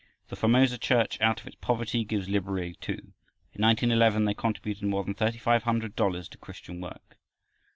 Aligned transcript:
The 0.29 0.35
Formosa 0.35 0.79
Church 0.79 1.21
out 1.21 1.41
of 1.41 1.45
its 1.45 1.57
poverty 1.57 2.03
gives 2.03 2.27
liberally 2.27 2.73
too. 2.73 3.13
In 3.53 3.61
1911 3.61 4.25
they 4.25 4.33
contributed 4.33 4.85
more 4.85 5.03
than 5.03 5.13
thirty 5.13 5.37
five 5.37 5.61
hundred 5.61 5.95
dollars 5.95 6.27
to 6.29 6.39
Christian 6.39 6.81
work. 6.81 7.17